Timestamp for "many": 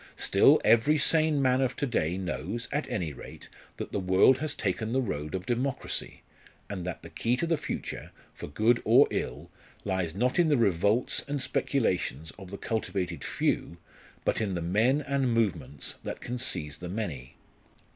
16.89-17.35